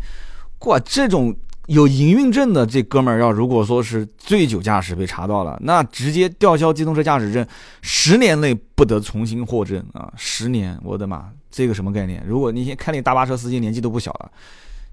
[0.66, 1.36] 哇，这种。
[1.68, 7.46] 有营运证的这哥们儿，要如果说是醉酒驾驶被查到了，那直接吊销机动车驾驶证，
[7.82, 10.12] 十年内不得重新获证啊！
[10.16, 12.24] 十年，我的妈，这个什么概念？
[12.26, 14.32] 如果你先开那大巴车司机年纪都不小了，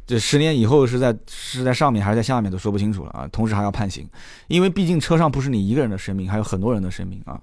[0.05, 3.29] 这十年以后是在是在上面还是在下面都说不清楚了啊！
[3.31, 4.05] 同时还要判刑，
[4.49, 7.41] 因为毕竟车上不是你一个人的生命，还有很多人的生命啊。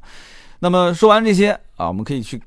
[0.60, 2.42] 那么说完这些啊，我们可以去。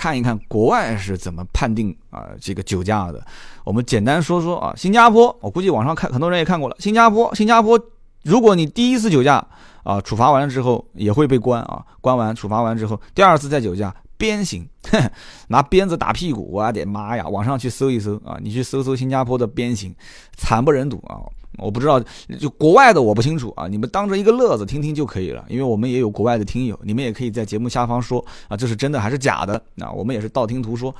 [0.00, 3.22] 看一看国外是怎么判定啊这个酒驾的。
[3.64, 6.76] 我们简单说说啊，新加坡，我估计网上看很多人也看过了。
[6.78, 7.78] 新加坡，新加坡，
[8.22, 9.46] 如果你第一次酒驾
[9.84, 13.94] 啊，处罚完了之后也会被关啊，关完处罚完之后，第二次再酒驾。
[14.16, 14.66] 鞭刑，
[15.48, 17.26] 拿鞭子打屁股，我的妈呀！
[17.26, 19.94] 网上去搜一搜啊，你去搜搜新加坡的鞭刑，
[20.36, 21.24] 惨不忍睹啊！
[21.58, 22.02] 我不知道，
[22.38, 29.62] 就国外的我不清楚啊，你们当着一个乐子听听就可以了，因为我们也有国外的听友，你们也可以在节目下方说啊，这是真的还是假的？
[29.74, 30.94] 那我们也是道听途说。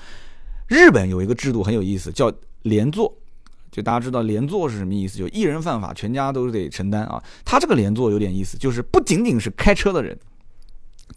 [0.66, 2.32] 日本有一个制度很有意思，叫
[2.62, 3.12] 连坐，
[3.72, 5.18] 就大家知道连坐是什么意思？
[5.18, 7.22] 就一人犯法，全家都得承担啊。
[7.44, 10.18] 他这个连坐有点意思，就是不仅仅是开车的人。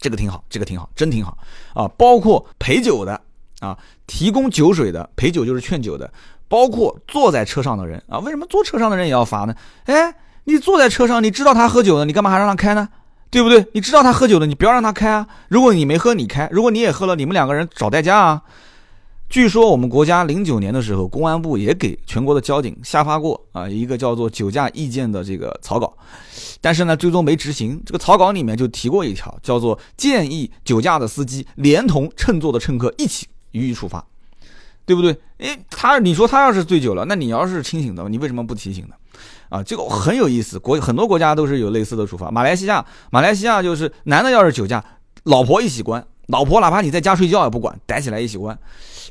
[0.00, 1.38] 这个挺好，这个挺好，真挺好
[1.72, 1.86] 啊！
[1.96, 3.20] 包括陪酒的
[3.60, 6.12] 啊，提供酒水的，陪酒就是劝酒的，
[6.48, 9.54] 包括坐在车上的人啊，为什么坐车上的人也要罚呢？
[9.84, 12.88] 哎，你坐在车上，你知道他喝酒的，你干嘛还让他开呢？
[13.30, 13.66] 对不对？
[13.72, 15.26] 你知道他喝酒的，你不要让他开啊！
[15.48, 18.42] 如果你没喝，你开；如果你也喝了，你们两个人找代驾啊！
[19.28, 25.92] 据说我们国家零九年的时候，公安部也给全国的交警下发过啊一个叫做酒驾意见的这个草稿。
[26.60, 27.82] 但是呢，最终没执行。
[27.84, 34.06] 这个草稿里面就提过一条，叫做建议酒驾的司机连同乘坐的乘客一起予以处罚，
[34.86, 35.18] 对不对？
[35.38, 38.94] 诶，他你说他要是醉酒了，那你要是清醒的，你为什么不提醒呢？
[39.48, 40.58] 啊，这个很有意思。
[40.58, 42.30] 国很多国家都是有类似的处罚。
[42.30, 44.84] 马来西亚，马来西亚就是男的要是酒驾，
[45.24, 48.58] 老婆一起关，老婆哪怕你在家睡觉也不管，逮起来一起关。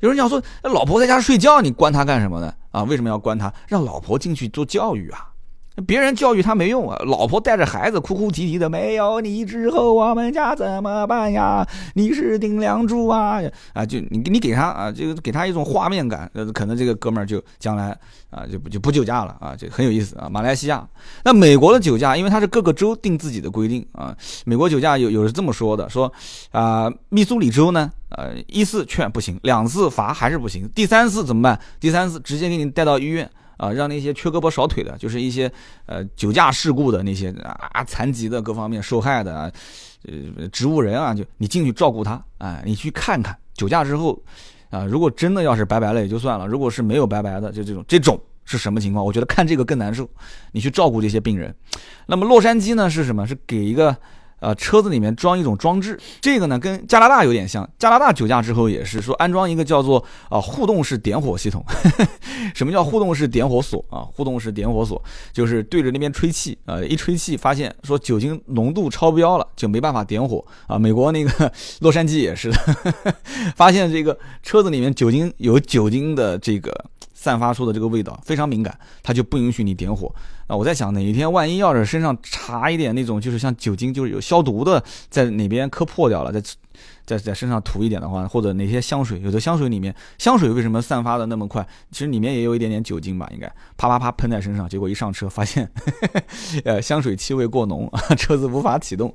[0.02, 2.54] 有人讲说，老婆在家睡觉，你关他干什么呢？
[2.72, 3.54] 啊，为什么要关他？
[3.68, 5.30] 让老婆进去做教育啊。
[5.88, 11.68] 别人教育他没用啊，老婆带着孩子哭哭啼啼的，没有你之后我们家怎么办呀？
[11.96, 13.42] 你是顶梁柱啊！
[13.74, 17.98] 啊，就你你给他啊，这个给他一种画面感，呃，可能这个哥们儿就将来
[18.30, 20.30] 啊就不就不酒驾了啊，这很有意思啊。
[20.30, 20.88] 马来西亚，
[21.24, 24.16] 那美国的酒驾，因为它是各个州定自己的规定啊。
[24.46, 26.12] 美国酒驾有有是这么说的，说
[26.52, 31.60] 啊，密苏里州呢，呃，一次劝不行，两次罚还是不行，第三次怎么办？
[31.80, 33.28] 第三次直接给你带到医院。
[33.58, 35.52] 啊，让那些缺胳膊少腿的，就是一些
[35.86, 39.52] 呃酒驾事故的那些啊残疾的各方面受害的啊，
[40.06, 44.22] 呃植物人啊，就你进去照顾他，哎，你去看看酒驾之后，
[44.70, 49.06] 啊，如果真的要是白白了也就算了，如果是没有白白的，就这种这种是什么情况？
[49.06, 50.10] 我觉得看这个更难受，
[50.52, 51.54] 你去照顾这些病人。
[52.06, 53.28] 那么洛杉矶呢是什么？
[53.28, 53.96] 是给一个。
[54.44, 57.68] 呃，车子里面装一种装置，这个呢跟加拿大有点像。
[57.80, 61.64] 加拿大酒驾之后也是说安装一个叫做啊互动式点火系统。
[62.54, 64.04] 什么叫互动式点火锁啊？
[64.14, 65.02] 互动式点火锁
[65.32, 70.78] 就是对着那边吹气啊，一吹气发现说酒精浓度超标了，就没办法点火啊。
[70.78, 72.58] 美国那个 洛杉矶也是的，
[73.56, 76.74] 发现这个车子里面酒精有酒精的这个。
[77.14, 80.14] 散发出的这个味道非常敏感，它就不允许你点火。
[80.48, 86.42] 啊，我在想哪一天万一要是身上查一点那种，就是像酒精，就是有消毒的，在哪边磕破掉了，在
[87.06, 91.66] 在在身上涂一点的话，或者哪些香水，有的香水里面香水为什么散发的那么快？
[91.92, 93.48] 其实里面也有一点点酒精吧，应该
[93.78, 95.72] 啪啪啪喷在身上，结果一上车发现，
[96.66, 99.14] 呃，香水气味过浓，车子无法启动。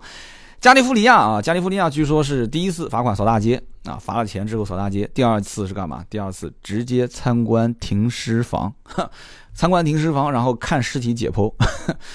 [0.60, 5.08] 加利福尼亚啊，加利福尼亚据说是第一次罚款扫大街啊，罚了钱之后扫大街。
[5.14, 6.04] 第二次是干嘛？
[6.10, 8.72] 第二次直接参观停尸房，
[9.54, 11.52] 参观停尸房，然后看尸体解剖。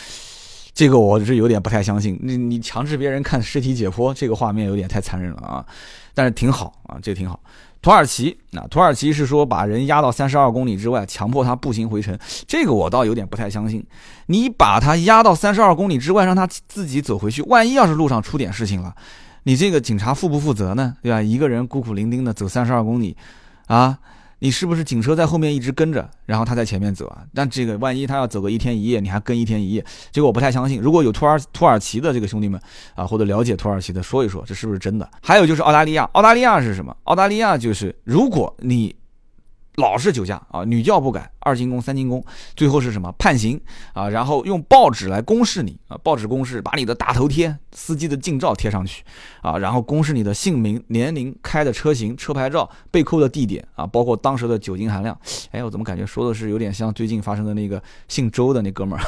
[0.75, 5.65] 这个我是有点不太相信，你你强制别人看尸体解剖，这个画面有点太残忍了啊。
[6.13, 7.39] 但是挺好啊，这个挺好。
[7.83, 12.17] 土耳其，那土耳其是说把人压到三十二公里之外，强迫他步行回城，
[12.47, 13.85] 这个我倒有点不太相信。
[14.27, 18.95] 你把他压到三十二公里之外，让他自己走回去，万一要是路上出点事情了，
[19.43, 20.95] 你这个警察负不负责呢？
[21.01, 21.21] 对吧？
[21.21, 23.17] 一个人孤苦伶仃的走三十二公里，
[23.67, 23.99] 啊？
[24.43, 27.23] 你是不是警车在后面一直跟着，然后他在前面走啊？
[27.33, 30.81] 但这个万一他要走个一天一夜，你还跟一天一夜，这个我不太相信。
[30.81, 32.59] 如果有土耳土耳其的这个兄弟们
[32.93, 35.09] 啊，或者了解土耳其的，说一说这是不是真的？
[35.21, 36.93] 还有就是澳大利亚，澳大利亚是什么？
[37.05, 38.93] 澳大利亚就是如果你。
[39.77, 42.23] 老是酒驾啊，屡教不改，二进宫、三进宫，
[42.55, 43.59] 最后是什么判刑
[43.93, 44.09] 啊？
[44.09, 49.03] 然后用报纸来公示你啊，报纸公示，把你的大头贴、司机的近照贴上去
[49.41, 55.17] 啊，然后公示你的姓名、年龄、开的车型、车牌照、被扣的地点啊，包括当时的酒精含量。
[55.51, 59.03] 哎，我怎么感觉说的是有点像最近发生的那个姓周的那哥们儿？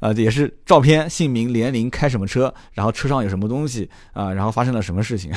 [0.00, 5.30] 啊，也是照片、姓名、年龄、开什么车，然后车上有什么东西啊，然后发生了什么事情？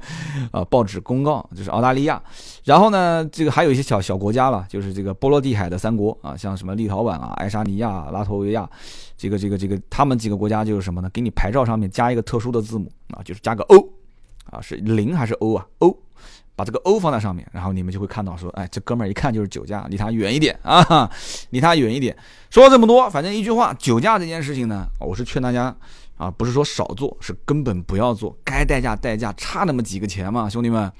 [0.52, 2.22] 啊，报纸公告就是澳大利亚。
[2.64, 8.68] 然后呢，这个还有一些小小国家了，就是这个波罗的海的三国啊，像什么立陶宛啊、爱沙尼亚、拉脱维亚，
[9.16, 11.08] 这个这个这个，他们几个国家就是什么呢？
[11.12, 13.88] 给你牌照上面加一个特殊的字母啊，就是加个 O，
[14.50, 15.96] 啊，是零还是 O 啊？O，
[16.56, 21.10] 把这个 O 放在上面，然后你们就会看到说，哎，这哥们儿一看就是酒驾，离他远一点啊，
[21.50, 22.16] 离他远一点。
[22.50, 25.74] 说了这么多，反正一句话，酒驾这件事情呢，我是劝大家
[26.16, 28.36] 啊，不是说少做，是根本不要做。
[28.44, 30.90] 该代驾代驾，差那么几个钱嘛，兄弟们，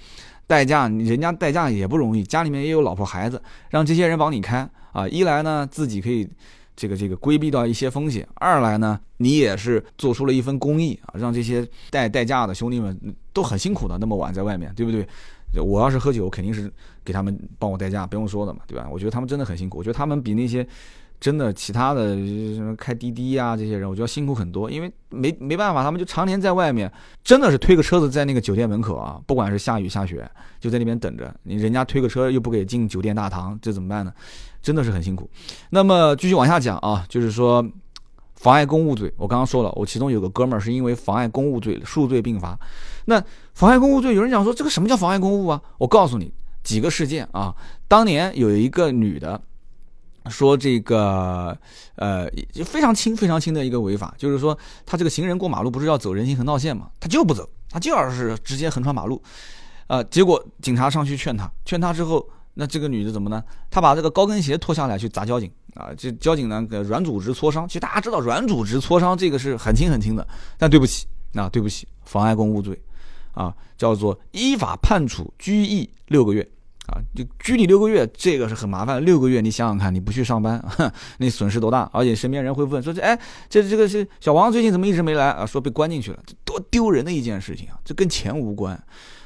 [0.47, 3.41] 代驾人家代驾也不容易，家里面也有老婆孩子，
[3.71, 6.29] 让这些人帮你开啊，一来呢自己可以
[6.75, 12.99] 这个这个规避到一些风险，二来呢你也是做出了一份公益啊，让这些代代驾的兄弟们
[13.33, 15.07] 都很辛苦的，那么晚在外面，对不对？
[15.63, 16.73] 我要是喝酒，肯定是
[17.05, 18.89] 给他们帮我代驾，不用说的嘛，对吧？
[18.91, 20.67] 我觉得他们真的很辛苦，我觉得他们比那些。
[21.21, 22.17] 真的，其他的
[22.55, 26.91] 什么开滴滴啊这些人，我觉得辛苦很多，因为没没办法，他们就常年在外面，
[27.23, 30.29] 真的是推个车子在那个酒店门口啊，不管是下雨下雪，
[30.61, 31.35] 就在那边等着。
[31.45, 34.13] 你人家推个车又不给进酒店大堂，这怎么办呢？
[34.61, 35.31] 真的是很辛苦。
[35.71, 37.65] 那么继续往下讲啊，就是说
[38.45, 42.55] 妨碍公务罪，我刚刚说了，我其中有个哥们儿是因为妨碍公务罪数罪并罚。
[43.07, 43.19] 那
[43.55, 45.59] 妨碍公务罪，有人讲说这个什么叫妨碍公务啊？
[45.79, 46.31] 我告诉你
[46.63, 47.57] 几个事件啊，
[47.89, 49.41] 当年有一个女的。
[50.31, 51.55] 说这个，
[51.97, 52.27] 呃，
[52.65, 59.23] 非常轻、非常轻的一个违法，就是说他这个行人过马路不是要走人行横道线嘛，他就不走，他就要是直接横穿马路，
[59.87, 63.43] 呃，结果警察上去劝他，劝他之后，那这个女的怎么呢？
[63.71, 72.81] 她把这个高跟鞋脱下来去砸交警啊，这交警呢，软组织挫伤，其实大家知道软组织挫伤这个是很轻很轻的，但对不起，那对不起，妨碍公务罪，
[73.33, 76.49] 啊，叫做依法判处拘役六个月。
[76.87, 79.03] 啊，就拘你六个月，这个是很麻烦。
[79.03, 80.63] 六个月，你想想看，你不去上班，
[81.17, 81.89] 那损失多大？
[81.95, 87.81] 而且身边人会问说：“这哎，这这个是小王最近怎么一直没来啊？”说被关进去了，这多丢人的一件事情啊！
[87.87, 88.79] 这跟钱无关，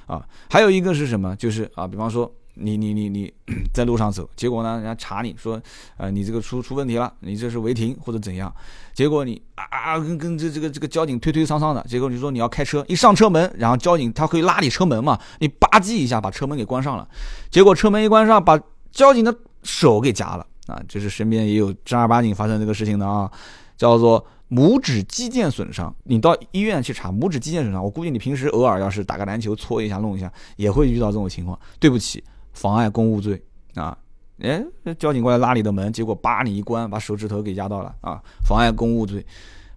[0.06, 1.34] 啊，还有一个是什么？
[1.34, 2.32] 就是啊，比方说。
[2.58, 3.32] 你你你你
[3.72, 5.60] 在路上走，结果呢，人家查你说，
[5.96, 8.52] 呃，你这个出出问题了，你这是违停或者怎样？
[8.94, 17.08] 结果你啊啊跟跟这这个这个交警推推搡搡的，结果你说你要开车，一上车门，然后交警他会拉你车门嘛，你吧唧一下把车门给关上了，
[17.50, 20.80] 结果车门一关上，把交警的手给夹了啊！
[20.88, 23.30] 就是身边也有正儿八经发生这个事情的啊，
[23.76, 25.94] 叫做拇指肌腱损伤。
[26.04, 31.58] 你到医院去查拇指肌腱损伤，我估计你平时偶尔要是打个篮球搓一下弄一下，也会遇到这种情况。
[31.78, 32.24] 对不起。
[32.58, 33.40] 妨碍公务罪
[33.76, 33.96] 啊！
[34.40, 34.64] 哎，
[34.98, 38.20] 交警过来拉你的门，结果叭你一关，把手指头给压到了啊！
[38.44, 39.24] 妨碍公务罪，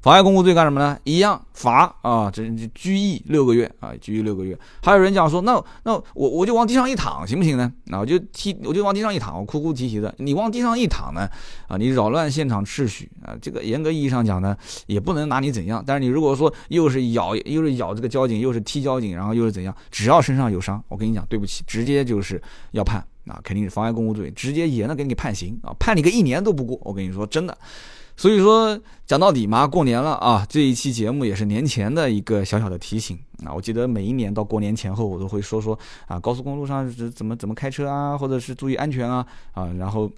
[0.01, 0.97] 妨碍公务罪干什么呢？
[1.03, 4.57] 一样罚啊，这这拘役六个月啊，拘役六个月。
[4.81, 7.71] 还有人讲说，那那我我就往地上一躺行不行呢？
[7.85, 10.11] 那我就踢，我就往地上一躺，我哭哭啼啼的。
[10.17, 11.29] 你往地上一躺呢，
[11.67, 15.83] 啊，你扰乱现场秩序啊，这个严格意义上讲呢，也不能拿你怎样。
[15.85, 26.79] 但是你如果说又是咬又是咬这个交警，又是踢交警，然后又是怎样，只要身上有伤，我跟你讲，对不起，直接就是要判啊，肯定是妨碍公务罪，直接严的给你判刑啊，判你个一年都不过。
[26.81, 27.55] 我跟你说真的。
[28.17, 33.51] 所以说，讲到底嘛，过年了啊，这一期节目也是年前的一个小小的提醒啊。
[33.53, 39.65] 我记得每一年到过年前后，我都会说说啊，高速公路上是怎么怎么开车啊，或者是注意安全啊啊。
[39.79, 40.11] 然后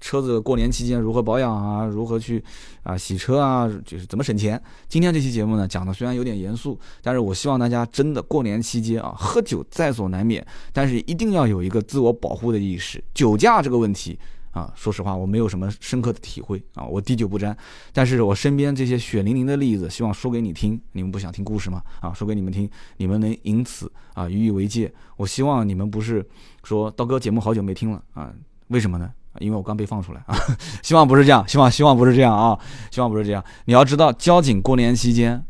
[0.00, 2.42] 车子过年期间如何保养啊，如何去
[2.84, 4.58] 啊洗车啊，就是怎么省钱。
[4.88, 13.02] 今天这期节目呢，讲的虽然有点严肃，但是我希望大家真的过年期间啊，喝酒在所难免，但是一定要有一个自我保护的意识。
[13.12, 14.18] 酒驾这个问题。
[14.52, 17.56] 啊，说实话，我没有什么深刻的体会啊，我滴酒不沾。
[17.92, 20.80] 但是我身边这些血淋淋的例子，希望说给你听。
[20.92, 21.82] 你们不想听故事吗？
[22.00, 24.92] 啊，说给你们听，你们能因此啊予以为戒。
[25.16, 26.26] 我希望你们不是
[26.64, 28.32] 说刀哥节目好久没听了啊？
[28.68, 29.10] 为什么呢？
[29.38, 30.36] 因为我刚被放出来啊。
[30.82, 32.58] 希望不是这样，希望希望不是这样啊，
[32.90, 33.42] 希望不是这样。
[33.64, 35.44] 你要知道，交警过年期间。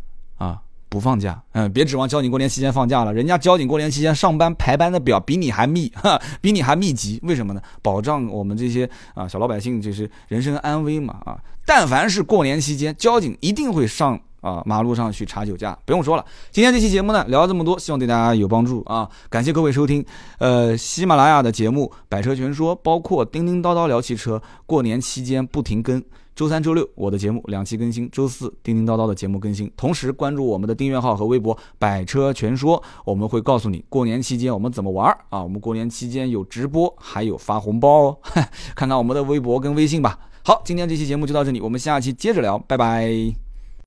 [0.93, 3.15] 不放假，嗯，别指望交警过年期间放假了。
[3.15, 7.19] 人家交警过年期间上班排班的表比你还密，哈，比你还密集。
[7.23, 7.63] 为什么呢？
[7.81, 15.79] 保障我们这些啊小老百姓就是人身安危嘛，啊，但凡是过年期间，交警一定会上啊马路上去查酒驾。
[15.87, 19.09] 不用说了，今天这期节目呢聊了这么多，希望对大家有帮助啊！
[19.31, 20.05] 感谢各位收听，
[20.41, 26.03] 呃，喜马拉雅的节目《百车全说》，包括叮叮叨叨聊汽车，过年期间不停更。
[26.35, 29.71] 周三、周六我的节目两期更新，周四叮叮叨叨的节目更新。
[29.77, 35.43] 同时关注我们的订阅号和微博“百车全说”，我们会告诉你过年期间我们怎么玩啊！
[35.43, 38.19] 我们过年期间有直播，还有发红包哦。
[38.75, 40.19] 看看我们的微博跟微信吧。
[40.45, 43.52] 好，今天这期节目就到这里，我们下期接着聊，拜拜。